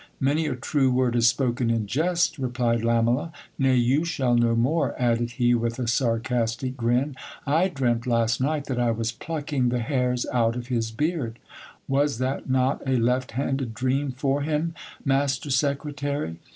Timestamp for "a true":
0.47-0.89